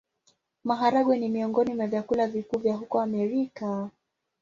[0.63, 3.89] Maharagwe ni miongoni mwa vyakula vikuu vya huko Amerika.